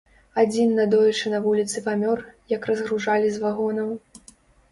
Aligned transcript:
Адзін 0.43 0.69
надоечы 0.77 1.33
на 1.33 1.41
вуліцы 1.43 1.83
памёр, 1.89 2.23
як 2.55 2.65
разгружалі 2.71 3.27
з 3.35 3.43
вагонаў. 3.43 3.93